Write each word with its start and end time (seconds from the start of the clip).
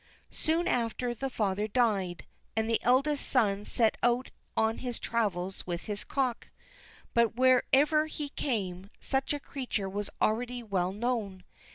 Soon 0.31 0.67
after, 0.67 1.13
the 1.13 1.29
father 1.29 1.67
died, 1.67 2.25
and 2.55 2.67
the 2.67 2.81
eldest 2.81 3.23
son 3.29 3.65
set 3.65 3.97
out 4.01 4.31
on 4.57 4.79
his 4.79 4.97
travels 4.97 5.67
with 5.67 5.83
his 5.85 6.03
cock, 6.03 6.47
but 7.13 7.35
wherever 7.35 8.07
he 8.07 8.29
came, 8.29 8.89
such 8.99 9.31
a 9.31 9.39
creature 9.39 9.87
was 9.87 10.09
already 10.19 10.63
well 10.63 10.91
known. 10.91 11.43